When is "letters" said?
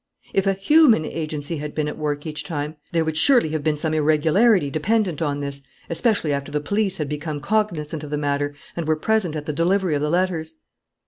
10.09-10.55